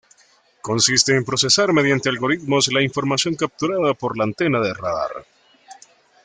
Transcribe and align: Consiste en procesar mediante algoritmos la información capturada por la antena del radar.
Consiste 0.63 1.15
en 1.15 1.23
procesar 1.23 1.71
mediante 1.73 2.09
algoritmos 2.09 2.69
la 2.73 2.81
información 2.81 3.35
capturada 3.35 3.93
por 3.93 4.17
la 4.17 4.23
antena 4.23 4.59
del 4.59 4.73
radar. 4.73 5.27